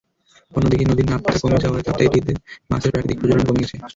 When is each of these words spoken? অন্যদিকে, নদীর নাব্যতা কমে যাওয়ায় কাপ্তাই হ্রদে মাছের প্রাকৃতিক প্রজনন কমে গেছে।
অন্যদিকে, 0.53 0.85
নদীর 0.85 1.07
নাব্যতা 1.09 1.39
কমে 1.41 1.57
যাওয়ায় 1.63 1.85
কাপ্তাই 1.87 2.07
হ্রদে 2.07 2.33
মাছের 2.69 2.91
প্রাকৃতিক 2.93 3.17
প্রজনন 3.19 3.43
কমে 3.47 3.61
গেছে। 3.63 3.75